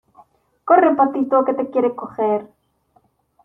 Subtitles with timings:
[0.67, 2.49] corre, patito, que te quiere coger.